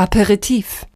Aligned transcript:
Aperitif. 0.00 0.86